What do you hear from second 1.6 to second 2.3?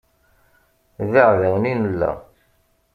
i nella.